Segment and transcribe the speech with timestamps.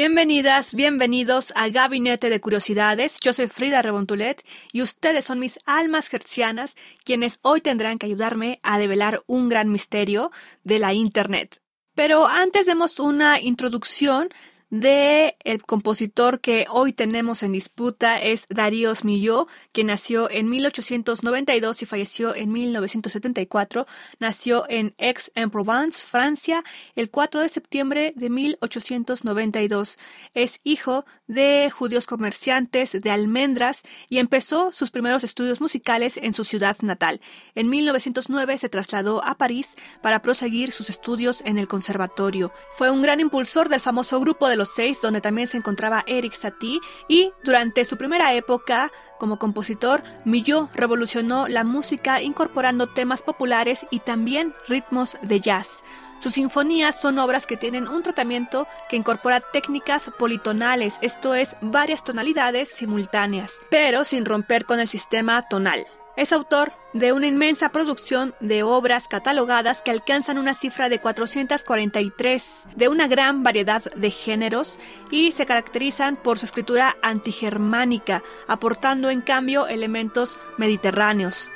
[0.00, 3.18] Bienvenidas, bienvenidos a Gabinete de Curiosidades.
[3.20, 8.60] Yo soy Frida Rebontulet y ustedes son mis almas gercianas quienes hoy tendrán que ayudarme
[8.62, 10.30] a develar un gran misterio
[10.62, 11.62] de la Internet.
[11.96, 14.28] Pero antes demos una introducción
[14.70, 21.82] de el compositor que hoy tenemos en disputa es Daríos Milló, que nació en 1892
[21.82, 23.86] y falleció en 1974.
[24.18, 26.64] Nació en Aix-en-Provence, Francia,
[26.96, 29.98] el 4 de septiembre de 1892.
[30.34, 36.44] Es hijo de judíos comerciantes de almendras y empezó sus primeros estudios musicales en su
[36.44, 37.20] ciudad natal.
[37.54, 42.52] En 1909 se trasladó a París para proseguir sus estudios en el conservatorio.
[42.70, 46.34] Fue un gran impulsor del famoso grupo de los seis, donde también se encontraba Eric
[46.34, 53.86] Satie, y durante su primera época como compositor, Millot revolucionó la música incorporando temas populares
[53.90, 55.82] y también ritmos de jazz.
[56.20, 62.02] Sus sinfonías son obras que tienen un tratamiento que incorpora técnicas politonales, esto es, varias
[62.02, 65.86] tonalidades simultáneas, pero sin romper con el sistema tonal.
[66.18, 72.66] Es autor de una inmensa producción de obras catalogadas que alcanzan una cifra de 443,
[72.74, 74.80] de una gran variedad de géneros
[75.12, 81.52] y se caracterizan por su escritura antigermánica, aportando en cambio elementos mediterráneos.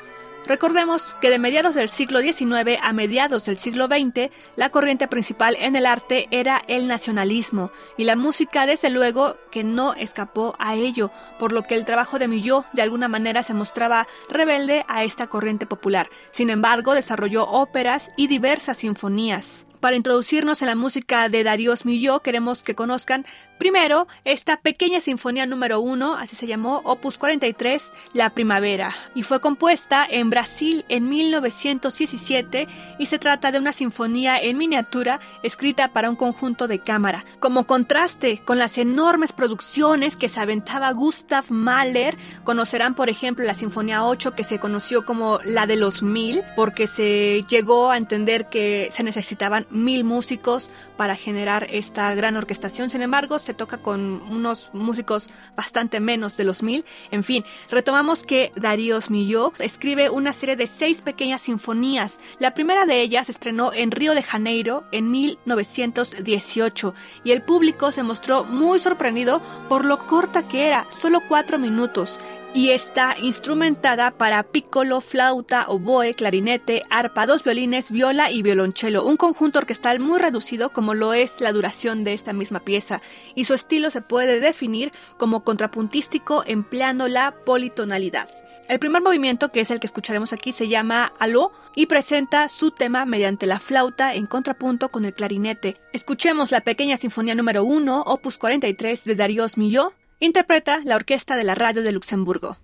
[0.46, 5.56] Recordemos que de mediados del siglo XIX a mediados del siglo XX, la corriente principal
[5.60, 10.74] en el arte era el nacionalismo, y la música desde luego que no escapó a
[10.74, 15.04] ello, por lo que el trabajo de Millot de alguna manera se mostraba rebelde a
[15.04, 16.10] esta corriente popular.
[16.32, 19.66] Sin embargo, desarrolló óperas y diversas sinfonías.
[19.82, 23.26] Para introducirnos en la música de Darius Milhaud, queremos que conozcan
[23.62, 29.40] primero esta pequeña sinfonía número uno, así se llamó, Opus 43, La Primavera, y fue
[29.40, 32.66] compuesta en Brasil en 1917
[32.98, 37.24] y se trata de una sinfonía en miniatura escrita para un conjunto de cámara.
[37.38, 43.54] Como contraste con las enormes producciones que se aventaba Gustav Mahler, conocerán por ejemplo la
[43.54, 48.48] Sinfonía 8 que se conoció como la de los mil, porque se llegó a entender
[48.48, 52.90] que se necesitaban mil músicos para generar esta gran orquestación.
[52.90, 56.84] Sin embargo, se toca con unos músicos bastante menos de los mil.
[57.10, 62.20] En fin, retomamos que Daríos Milló escribe una serie de seis pequeñas sinfonías.
[62.38, 66.94] La primera de ellas estrenó en Río de Janeiro en 1918
[67.24, 72.20] y el público se mostró muy sorprendido por lo corta que era, solo cuatro minutos
[72.54, 79.16] y está instrumentada para piccolo, flauta, oboe, clarinete, arpa, dos violines, viola y violonchelo, un
[79.16, 83.00] conjunto orquestal muy reducido como lo es la duración de esta misma pieza,
[83.34, 88.28] y su estilo se puede definir como contrapuntístico empleando la politonalidad.
[88.68, 92.70] El primer movimiento, que es el que escucharemos aquí, se llama Aló y presenta su
[92.70, 95.78] tema mediante la flauta en contrapunto con el clarinete.
[95.92, 99.92] Escuchemos la pequeña sinfonía número 1, opus 43 de Darius Milhaud,
[100.24, 102.56] interpreta la Orquesta de la Radio de Luxemburgo.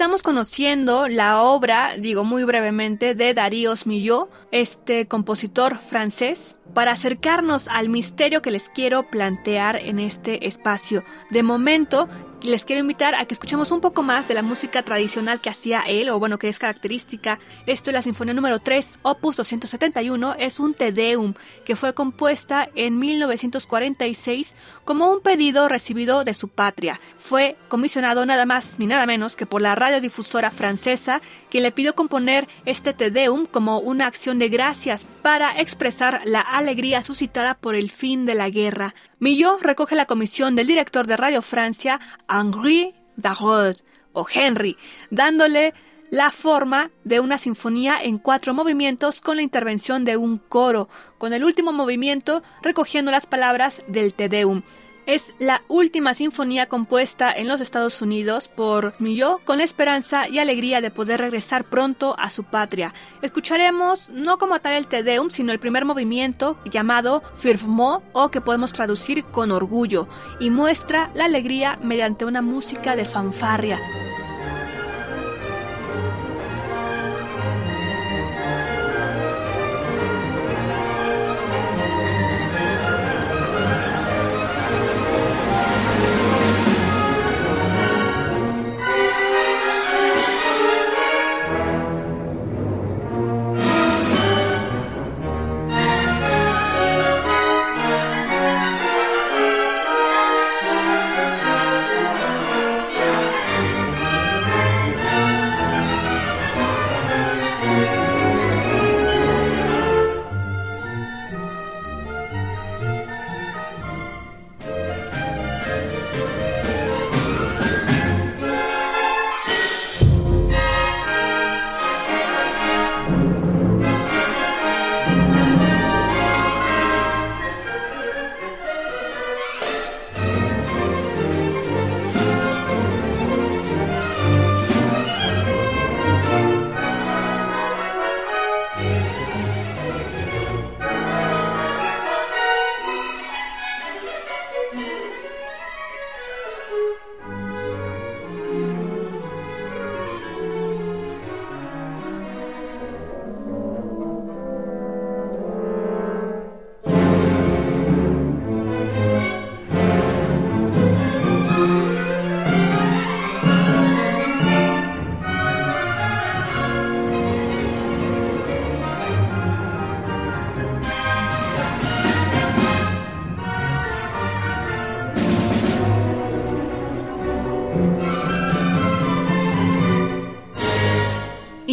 [0.00, 7.68] Estamos conociendo la obra, digo muy brevemente, de Daríos Millot, este compositor francés, para acercarnos
[7.68, 11.04] al misterio que les quiero plantear en este espacio.
[11.28, 12.08] De momento,
[12.42, 15.82] les quiero invitar a que escuchemos un poco más de la música tradicional que hacía
[15.86, 17.38] él, o bueno, que es característica.
[17.66, 21.34] Esto es la Sinfonía número 3, opus 271, es un Te Deum,
[21.64, 27.00] que fue compuesta en 1946 como un pedido recibido de su patria.
[27.18, 31.20] Fue comisionado nada más ni nada menos que por la radiodifusora francesa,
[31.50, 36.40] quien le pidió componer este Te Deum como una acción de gracias para expresar la
[36.40, 38.94] alegría suscitada por el fin de la guerra.
[39.18, 43.76] Millot recoge la comisión del director de Radio Francia, Henri Darod,
[44.12, 44.76] o Henry,
[45.10, 45.74] dándole
[46.10, 50.88] la forma de una sinfonía en cuatro movimientos con la intervención de un coro,
[51.18, 54.62] con el último movimiento recogiendo las palabras del Te Deum.
[55.06, 60.38] Es la última sinfonía compuesta en los Estados Unidos por Millot con la esperanza y
[60.38, 62.94] alegría de poder regresar pronto a su patria.
[63.22, 68.40] Escucharemos no como tal el Te Deum, sino el primer movimiento llamado Firmo o que
[68.40, 70.06] podemos traducir con orgullo
[70.38, 73.78] y muestra la alegría mediante una música de fanfarria.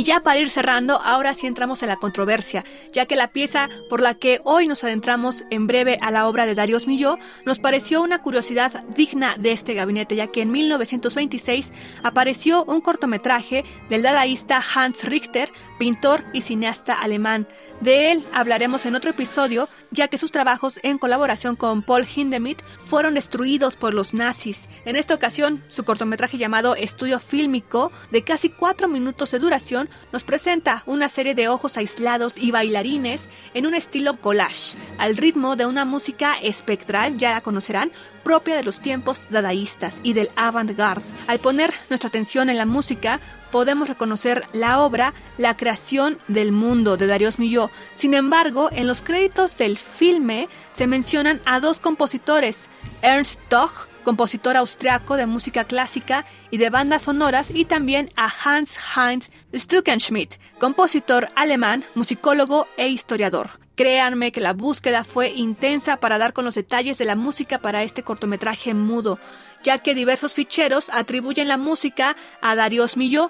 [0.08, 2.64] Ya para ir cerrando, ahora sí entramos en la controversia,
[2.94, 6.46] ya que la pieza por la que hoy nos adentramos en breve a la obra
[6.46, 11.74] de Darius Milhaud nos pareció una curiosidad digna de este gabinete, ya que en 1926
[12.04, 17.48] apareció un cortometraje del dadaísta Hans Richter, pintor y cineasta alemán.
[17.82, 22.62] De él hablaremos en otro episodio, ya que sus trabajos en colaboración con Paul Hindemith
[22.80, 24.68] fueron destruidos por los nazis.
[24.86, 30.24] En esta ocasión, su cortometraje llamado Estudio Fílmico, de casi cuatro minutos de duración, nos
[30.24, 35.66] presenta una serie de ojos aislados y bailarines en un estilo collage, al ritmo de
[35.66, 37.92] una música espectral, ya la conocerán,
[38.24, 41.06] propia de los tiempos dadaístas y del avant-garde.
[41.28, 43.22] Al poner nuestra atención en la música,
[43.52, 47.70] podemos reconocer la obra La creación del mundo de Darius Milhaud.
[47.96, 52.70] Sin embargo, en los créditos del filme se mencionan a dos compositores,
[53.02, 58.78] Ernst Doch, compositor austriaco de música clásica y de bandas sonoras, y también a Hans
[58.96, 63.50] Heinz Stuckenschmidt, compositor alemán, musicólogo e historiador.
[63.76, 67.84] Créanme que la búsqueda fue intensa para dar con los detalles de la música para
[67.84, 69.20] este cortometraje mudo,
[69.62, 73.30] ya que diversos ficheros atribuyen la música a Darius Milhaud,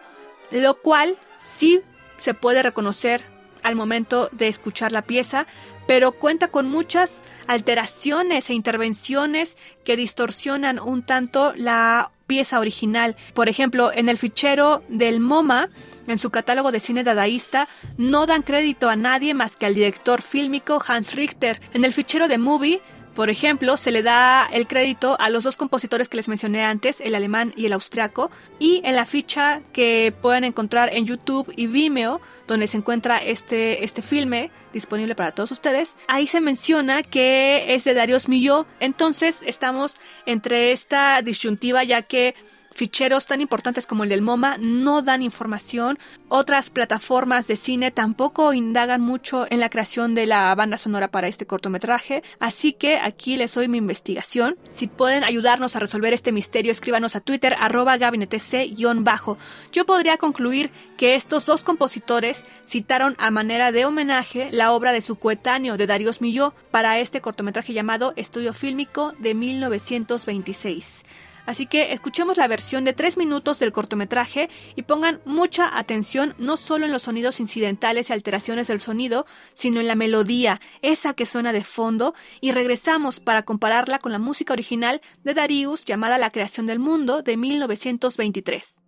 [0.51, 1.81] lo cual sí
[2.17, 3.23] se puede reconocer
[3.63, 5.45] al momento de escuchar la pieza,
[5.87, 13.15] pero cuenta con muchas alteraciones e intervenciones que distorsionan un tanto la pieza original.
[13.33, 15.69] Por ejemplo, en el fichero del MoMA,
[16.07, 20.21] en su catálogo de cine dadaísta, no dan crédito a nadie más que al director
[20.21, 21.59] fílmico Hans Richter.
[21.73, 22.81] En el fichero de Movie,
[23.17, 27.01] por ejemplo, se le da el crédito a los dos compositores que les mencioné antes,
[27.01, 31.65] el alemán y el austriaco, y en la ficha que pueden encontrar en YouTube y
[31.65, 37.73] Vimeo, donde se encuentra este, este filme disponible para todos ustedes, ahí se menciona que
[37.73, 39.97] es de Darius Milhaud, entonces estamos
[40.27, 42.35] entre esta disyuntiva ya que
[42.77, 45.97] ficheros tan importantes como el del MoMA no dan información.
[46.29, 51.27] Otras plataformas de cine tampoco indagan mucho en la creación de la banda sonora para
[51.27, 52.21] este cortometraje.
[52.39, 54.57] Así que aquí les doy mi investigación.
[54.75, 59.39] Si pueden ayudarnos a resolver este misterio, escríbanos a Twitter arroba gabinetec-bajo.
[59.71, 65.01] Yo podría concluir que estos dos compositores citaron a manera de homenaje la obra de
[65.01, 71.05] su coetáneo de Darius Milhaud para este cortometraje llamado Estudio Fílmico de 1926.
[71.47, 76.57] Así que escuchemos la versión de tres minutos del cortometraje y pongan mucha atención no
[76.57, 81.25] solo en los sonidos incidentales y alteraciones del sonido, sino en la melodía, esa que
[81.25, 86.31] suena de fondo, y regresamos para compararla con la música original de Darius llamada La
[86.31, 88.81] creación del mundo de 1923.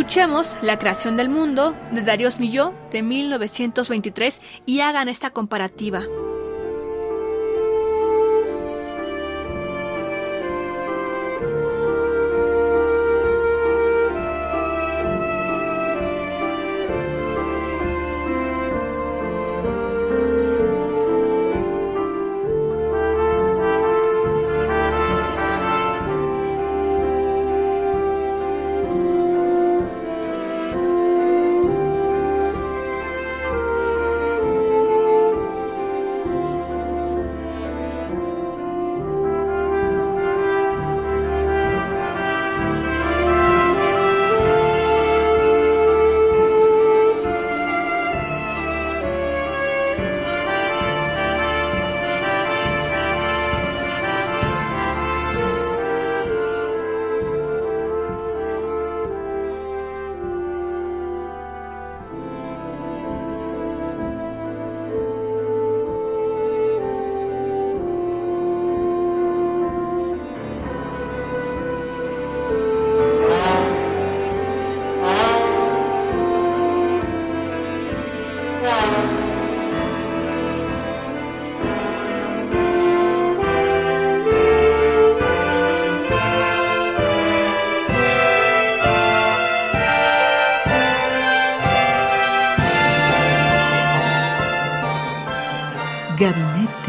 [0.00, 6.04] Escuchemos La creación del mundo de Darius Milhaud de 1923 y hagan esta comparativa.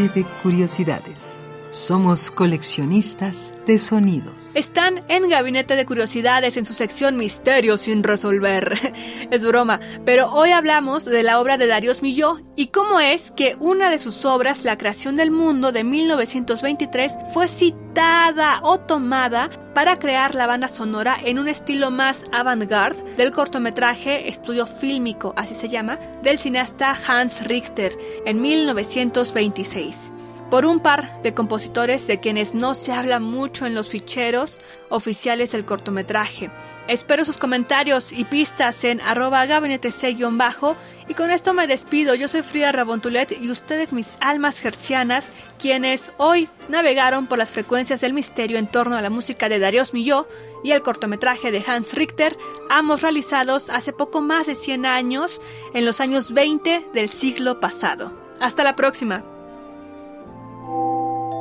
[0.09, 1.39] De Curiosidades.
[1.71, 4.57] Somos coleccionistas de sonidos.
[4.57, 8.77] Están en Gabinete de Curiosidades en su sección Misterios sin resolver.
[9.31, 13.55] es broma, pero hoy hablamos de la obra de Darius Milhaud y cómo es que
[13.61, 19.95] una de sus obras, La creación del mundo de 1923, fue citada o tomada para
[19.95, 25.69] crear la banda sonora en un estilo más avant-garde del cortometraje Estudio Fílmico, así se
[25.69, 30.11] llama, del cineasta Hans Richter en 1926.
[30.51, 35.53] Por un par de compositores de quienes no se habla mucho en los ficheros oficiales
[35.53, 36.51] del cortometraje.
[36.89, 40.75] Espero sus comentarios y pistas en arroba gabinetec-bajo
[41.07, 42.15] y con esto me despido.
[42.15, 48.01] Yo soy Frida Rabontulet y ustedes mis almas gercianas, quienes hoy navegaron por las frecuencias
[48.01, 50.25] del misterio en torno a la música de Darius Milhaud
[50.65, 52.37] y el cortometraje de Hans Richter,
[52.69, 55.39] ambos realizados hace poco más de 100 años,
[55.73, 58.11] en los años 20 del siglo pasado.
[58.41, 59.23] Hasta la próxima.